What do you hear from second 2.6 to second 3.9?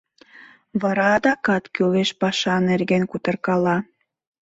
нерген кутыркала.